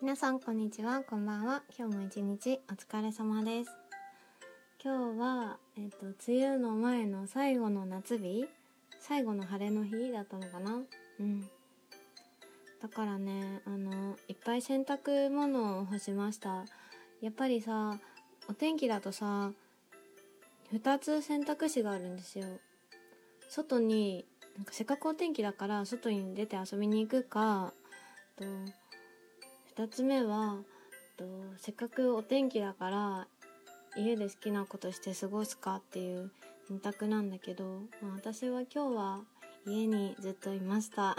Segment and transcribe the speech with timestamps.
[0.00, 1.64] 皆さんこんにちはこんばんは。
[1.76, 3.70] 今日も一日お疲れ様です。
[4.80, 8.46] 今日はえっ、と梅雨の前の最後の夏日。
[9.00, 10.82] 最後の晴れの日だったのかな。
[11.18, 11.40] うん。
[12.80, 16.64] だからねあのいっぱい洗濯物を干しました。
[17.20, 17.98] やっぱりさ
[18.48, 19.50] お天気だとさ
[20.72, 22.46] 2つ選択肢があるんですよ。
[23.48, 24.24] 外に
[24.56, 27.72] なんかせっかくお天気だから外に出て遊びに行くか
[28.36, 28.44] と
[29.78, 30.56] 2つ目は
[31.16, 31.24] と
[31.56, 33.28] せっかくお天気だから
[33.96, 36.32] 家で好きなことして過ごすかっていう
[36.68, 39.20] 2択なんだけど、まあ、私は今日は
[39.68, 41.16] 家にずっといました。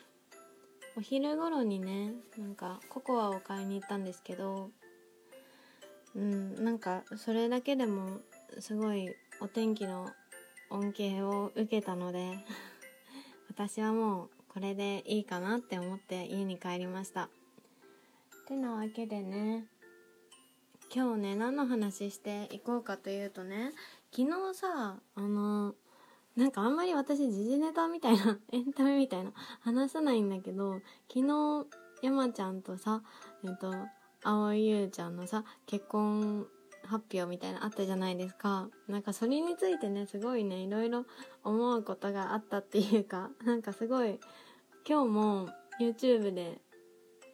[0.96, 4.70] お昼頃にねなんかココアを買いに行ったんですけど
[6.16, 8.20] うんなんかそれだけでも
[8.60, 10.10] すごいお天気の
[10.70, 12.38] 恩恵を受けたので
[13.50, 17.28] 私はもうこれでいいかなって思って家に帰りました。
[18.48, 19.66] てなわけでね。
[20.94, 23.72] 今日ね何の話していこうかというとね
[24.10, 25.74] 昨日さあの
[26.34, 30.80] なんかあんまり私時事ネタみたいな エンタメみたいな話さないんだけど
[31.12, 31.66] 昨日
[32.00, 33.02] 山ちゃんとさ
[33.44, 33.70] えっと
[34.22, 36.48] 蒼井優ちゃんのさ結婚
[36.84, 38.70] 発表みたいなあったじゃないですか。
[38.86, 41.04] なんかそれについてねすごいねいろいろ
[41.44, 44.18] 思うことがあったっていうかなんかすごい
[44.88, 46.62] 今日も YouTube で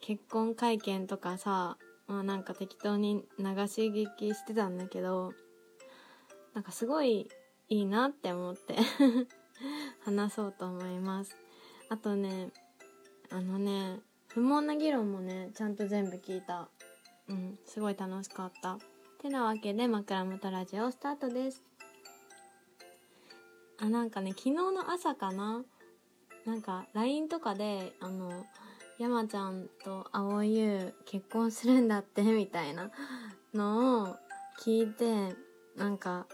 [0.00, 5.32] 結婚会見とかさまあなんか適当に流し聞きしてたんだけど
[6.54, 7.28] なんかすごい
[7.68, 8.76] いいなって思って
[10.04, 11.36] 話そうと思います。
[11.88, 12.50] あとね
[13.30, 16.68] あのね不毛な議論もねちゃんと全部聞いた。
[17.28, 18.78] うんすごい楽しかった。
[19.18, 21.64] てなわけで枕元ラジオスタートです。
[23.78, 25.64] あなんかね昨日の朝かな？
[26.44, 28.46] なんか LINE とかであの
[28.98, 32.90] 山ちゃんと蒼井優結婚するんだってみたいな。
[33.56, 34.16] のを
[34.62, 35.34] 聞いて
[35.76, 36.26] なんか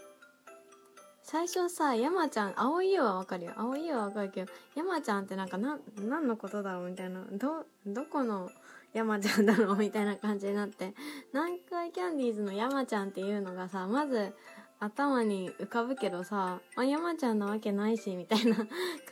[1.21, 3.53] 最初さ山ちゃん蒼井優はわかるよ。
[3.55, 7.23] 蒼井優はわかるけど山ちゃんってなんかな何のことだろうみたいな。
[7.31, 8.49] どどこの
[8.93, 10.93] 山ちゃんだろうみたいな感じになって。
[11.33, 14.35] 南海キャンディーズの山ちゃんっていうのがさまず
[14.79, 18.57] 頭に浮かぶけどさあ山ちゃんなわけないしみたいな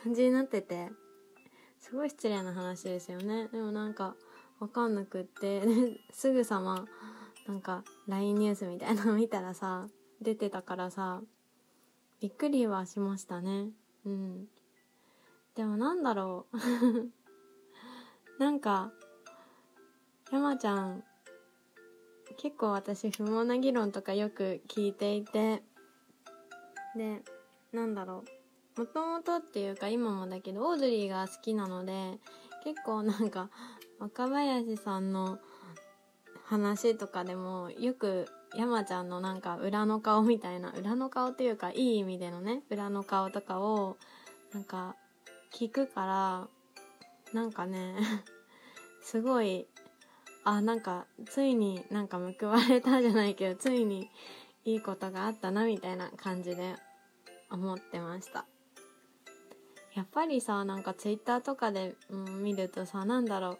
[0.02, 0.90] 感じになってて。
[1.82, 3.48] すごい失礼な話ですよね。
[3.48, 4.14] でもなんか
[4.60, 5.62] わかんなくって
[6.12, 6.86] すぐさま
[7.46, 9.88] なんか LINE ニュースみたいなの見たらさ
[10.20, 11.20] 出てたからさ
[12.20, 13.72] びっくりはしましたね。
[14.06, 14.48] うん。
[15.56, 16.56] でもなんだろう。
[18.38, 18.92] なんか
[20.30, 21.04] 山ちゃん
[22.36, 25.64] 結構私不毛な議論とかよく聞いていて
[26.94, 27.24] で
[27.72, 28.41] なんだろう。
[28.76, 32.18] もともとっていうか今もだけどオードリーが好きなので
[32.64, 33.50] 結構なんか
[33.98, 35.38] 若林さんの
[36.44, 43.96] 話とかでもよく山ちゃんのなんか裏の顔みたいな裏の顔っていうかいい意味でのね裏の顔とかを
[44.52, 44.96] なんか
[45.52, 46.48] 聞くから
[47.32, 47.96] なんかね
[49.02, 49.66] すごい
[50.44, 54.10] あなんかついになんか報われたじゃないけどついに
[54.64, 56.74] いいことがあったなみたいな感じで
[57.50, 58.46] 思ってました。
[60.02, 63.58] やっぱりさなんかツイッターとかで、うん、見るとさなんだろう。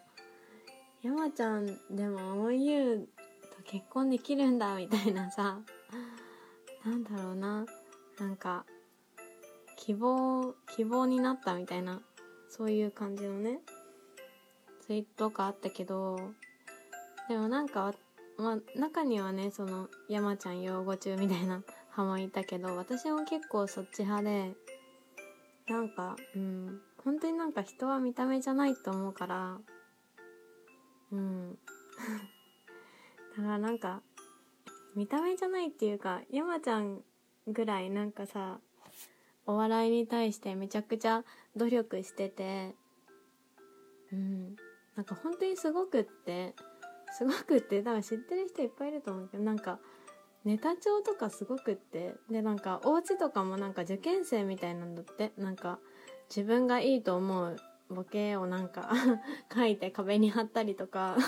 [1.01, 3.07] 山ちゃんでも蒼井優
[3.55, 5.59] と結婚できるんだみたいなさ
[6.83, 7.65] なんだろうな。
[8.19, 8.65] なんか
[9.77, 12.01] 希望希望になったみたいな
[12.49, 13.59] そういう感じのね
[14.81, 16.19] ツイートがあったけど
[17.29, 17.93] でもなんか、
[18.37, 21.63] まあ、中にはねその山ちゃん擁護中みたいな
[21.95, 24.53] 派もいたけど私も結構そっち派で
[25.67, 26.81] なんかうん。
[27.03, 29.57] 本当になんか人は見た目じゃないと思うから
[31.11, 31.57] うん。
[33.37, 34.01] だからなんか
[34.95, 37.03] 見た目じゃないっていうか山ちゃん
[37.47, 38.59] ぐらいなんかさ
[39.45, 41.23] お笑いに対してめちゃくちゃ
[41.55, 42.75] 努力してて
[44.11, 44.55] うん。
[44.95, 46.55] なんか本当にすごくって
[47.11, 49.79] すごくって多分知ってる人いっぱいいると思うけどなんか
[50.45, 55.31] ネタ帳とかすごくってでなんかお家とかもなんか受験生みたいなんだって。
[55.37, 55.79] なんか
[56.29, 57.55] 自分がいいと思う
[57.89, 58.91] ボケをなんか
[59.53, 61.17] 書いて壁に貼ったりとか。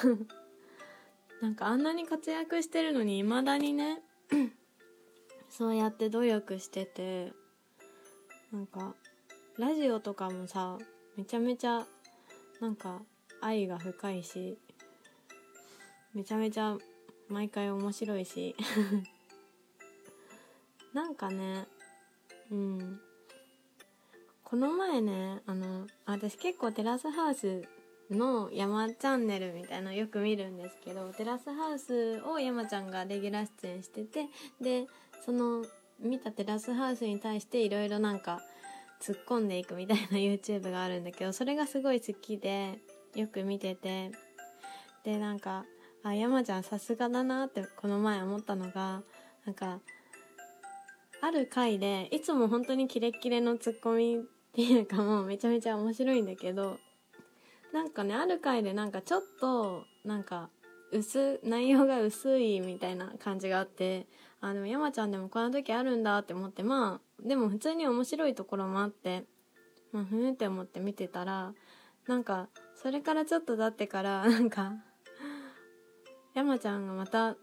[1.42, 4.02] なんかあんなに活躍してるのに未だにね
[5.50, 7.34] そうやって努力してて
[8.52, 8.96] なんか
[9.58, 10.78] ラジオとかもさ
[11.18, 11.86] めちゃめちゃ
[12.62, 13.02] なんか
[13.42, 14.58] 愛が深いし
[16.14, 16.78] めちゃめちゃ
[17.30, 18.56] 毎回面白いし。
[20.94, 21.68] なんかね
[22.51, 23.01] うん。
[24.44, 27.63] この前ねあの私結構テラスハウス
[28.12, 34.28] の山チャンネルみたいなのよく見るんですけどテラスハウスを山ちゃんがレギュラー出演してて
[34.62, 34.86] で
[35.25, 35.66] その
[36.00, 38.39] 見たテラスハウスに対していろいろなんか
[39.01, 42.80] 突っ込んでいくみたいな YouTube があるんだけどそれがすごい好きで
[43.16, 44.12] よく見てて。
[45.06, 45.66] でなんか
[46.06, 49.02] あ山ちゃんさすがだなってこの前思ったのが
[49.44, 49.80] なんか
[51.19, 54.19] ある回でいつも本当にキレッキレのツッコミっ
[54.54, 56.78] ていうかもうめちゃめちゃ面白いんだけど
[57.74, 60.50] なんかねある回でなんかちょっとなんか
[60.92, 64.06] 薄内容が薄いみたいな感じがあって
[64.42, 69.24] あでも山ちゃんでもこんな時あるんだって思ってまあでも普通に面白いところもあって
[69.92, 71.52] まあふんって思って見てたら
[72.07, 74.74] なんかそれからちょっと経ってからなんか
[76.36, 77.36] 山ちゃんがまた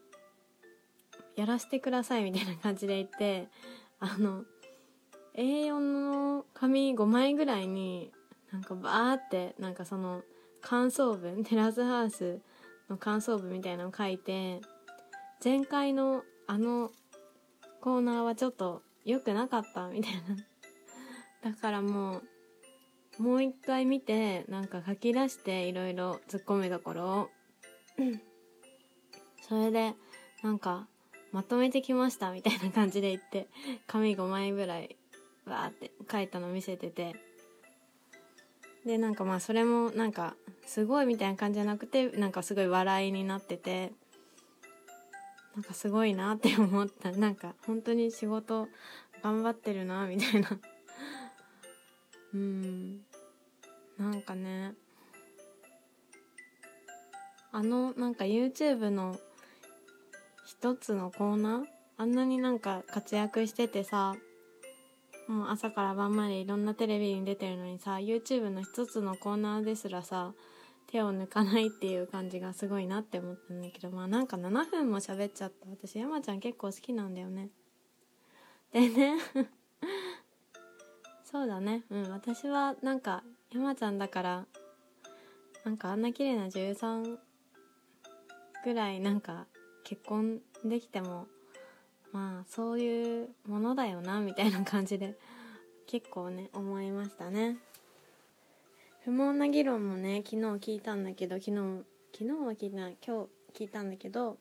[1.35, 3.49] やらせてくださいみたいな感じで言って
[3.99, 4.45] あの
[5.35, 8.13] A4 の紙5枚ぐらいに
[8.53, 10.23] なんかバーってなんかその
[10.61, 12.41] 感想文テラスハウス
[12.91, 14.61] の感想文みたいなのを書いて
[15.43, 16.91] 前回のあの
[17.81, 20.13] コーナーはちょっと良くなかったみたい
[21.43, 21.51] な。
[21.51, 22.21] だからも
[23.19, 27.31] うもう一回見てなんか書き出していろいろ突っ込むところを。
[29.49, 29.95] それで
[30.43, 30.87] なんか
[31.33, 33.49] まとめてきましたみたいな感じで言って
[33.87, 34.97] 紙5枚ぐらい
[35.47, 37.15] わーって書いたの見せてて。
[38.85, 40.35] でなんかまあそれもなんか
[40.67, 43.93] すごいみたいな感じじゃなくてなんかすごい笑いになってて
[45.55, 47.13] なんかすごいなって思った。
[47.13, 48.69] なんか本当に仕事
[49.23, 50.49] 頑張ってるなみたいな。
[52.35, 53.01] うん。
[53.99, 54.73] なんかね。
[57.53, 59.19] あのなんか YouTube の
[60.53, 61.65] 一つのコーナー？
[61.97, 64.15] あんなになんか活躍しててさ
[65.27, 70.35] もう朝から晩までいろんなテレビに出てるのにさ YouTube の一つのコーナーですらさ
[70.91, 75.67] 手を抜かないっていう感じがすごいなって思ったんだけどまあなんか7分も喋っちゃった。
[75.71, 77.49] 私山ちゃん結構好きなんだよね。
[78.73, 79.17] でね
[81.25, 81.85] そうだね。
[81.89, 84.47] うん私はなんか山ちゃんだから
[85.65, 87.19] なんかあんな綺麗な女優さん
[88.65, 89.47] ぐらいなんか
[89.85, 91.27] 結婚できても
[92.13, 95.17] まあそういうものだよなみたいな感じで
[95.87, 97.57] 結構ね思いましたね。
[99.05, 104.39] 不毛な議論もね昨日聞いたんだけど昨日昨日は聞いてない今日聞いたんだけど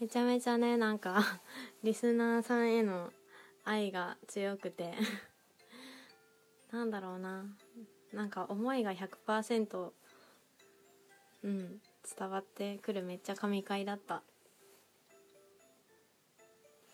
[0.00, 1.22] めちゃめちゃねなんか
[1.84, 3.12] リスナーさんへの
[3.64, 4.94] 愛が強くて
[6.72, 7.44] なんだろうな。
[8.14, 9.92] なんか思いが100%
[11.42, 11.82] うん。
[12.18, 14.22] 伝わってくるめっちゃ神回だった。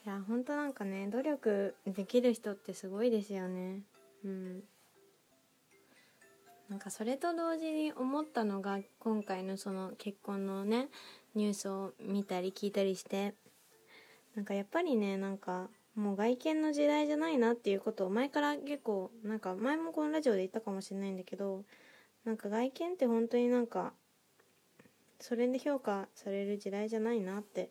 [0.07, 3.83] いやほんとなんかね努力できる人ってすごいですよね。
[4.25, 4.63] うん。
[6.71, 10.89] なんかそれと同時に思ったのが今回のその結婚のね
[11.35, 13.35] ニュースを見たり聞いたりして
[14.37, 21.65] なんかやっぱりねなんかもう外見の時代じゃないなっていうことを前から結構なんか前もこのラジオで言ったかもしれないんだけど
[22.25, 23.93] なんか外見って本当になんか
[25.21, 27.71] それで評価される時代じゃないなって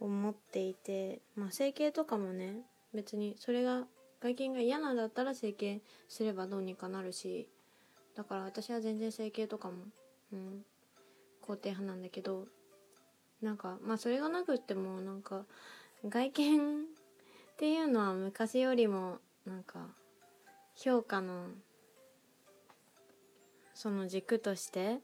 [0.00, 2.56] 思っていてまあ整形とかもね
[2.92, 3.84] 別にそれが
[4.20, 7.48] 外見が嫌なんだったら整形すればどうにかなるし
[8.16, 9.76] だから私は全然整形とかも、
[10.32, 10.64] うん、
[11.46, 12.46] 肯定派なんだけど
[13.40, 15.44] なんかまあそれがなくってもなんか
[16.06, 16.82] 外見っ
[17.56, 19.86] ていうのは昔よりもなんか
[20.74, 21.46] 評価の
[23.74, 24.98] その軸として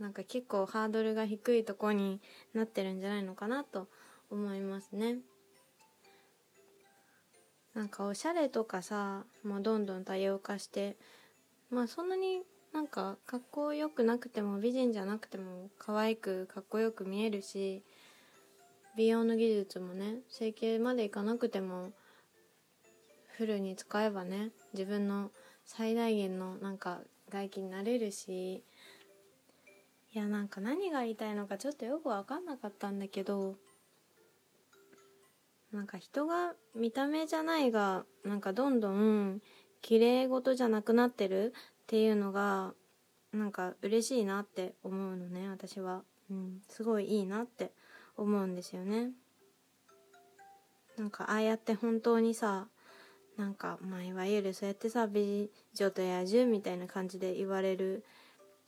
[0.00, 2.20] なんか結構ハードルが低いとこに
[2.54, 3.86] なってるんじゃないのかなと
[4.30, 5.18] 思いますね。
[7.74, 10.96] なんかおしゃれとかさもうどんどん多様化して
[11.70, 12.42] まあそんなに
[12.72, 17.84] なんかかっこよくなくても美人じゃなくても可愛くかっこよく見えるし
[18.96, 21.92] 美容の技術もね整形までいかなくても
[23.36, 25.30] フルに使えばね自分の
[25.64, 28.64] 最大限のなんか外気になれるし
[30.12, 33.54] いやなんか何が言いたいのかちょっとよく分かんなかったんだけど
[35.72, 39.40] なんか人が見た目じゃないがなんかどんどん
[39.82, 41.52] 綺麗事じゃなくなってる
[41.82, 42.72] っていうのが
[43.32, 47.70] なんか嬉しいなって思うのね私は、うん、すごいいいなって
[48.16, 49.10] 思うんですよね。
[50.98, 52.66] なんかああやって本当にさ
[53.38, 58.04] なんかまあいわゆるそうやってさ美女と野獣みたいな感じで言われる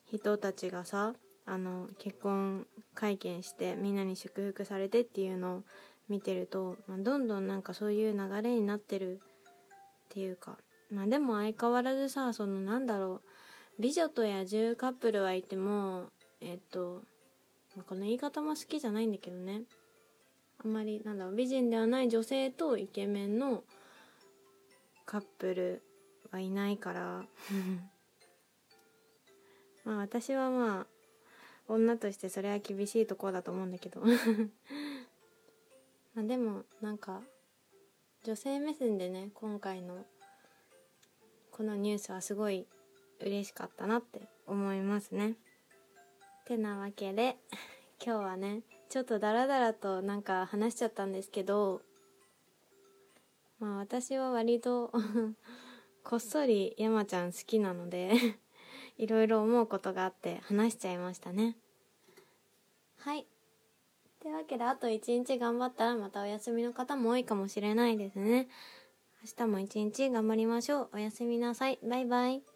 [0.06, 5.62] 人たちがさあの結婚会見してみんなに祝福されてっていうのを
[6.08, 9.18] 見てると、まあ、どんどんなんかそういう流れになってるっ
[10.10, 10.58] ていうか
[10.90, 13.20] まあでも相変わらずさそのなんだろう
[13.80, 16.04] 美女と野獣カップルはいても
[16.40, 17.02] えっと
[17.76, 19.62] まあこの言い方も好きじゃないんだけどね。
[20.64, 23.64] あんまりなんだろう美人ではない女性とイケメンの
[25.04, 25.82] カップル
[26.30, 27.24] はいないから。
[29.84, 30.86] まあ私はまあ
[31.72, 34.02] 女としてそれは厳しいところだと思うんだけど
[36.14, 37.22] までもなんか
[38.24, 40.04] 女性目線でね今回の
[41.50, 42.66] このニュースはすごい
[43.20, 45.36] 嬉しかったなって思いますね。
[46.44, 47.38] てなわけで
[48.04, 51.82] 今日はねちょっとダラダラとなんか話しちゃったんですけど
[53.58, 54.92] まあ私は割と
[56.04, 58.12] こっそり山ちゃん好きなので
[58.98, 61.56] いろいろ思うことがあって話しちゃいましたね
[63.04, 63.26] はい。
[64.20, 68.46] というわけであと一日頑張ったらまたお休みの方も多いかもしれないですね。
[69.24, 70.88] 明日も一日頑張りましょう。
[70.94, 71.80] おやすみなさい。
[71.82, 72.51] バイバイ。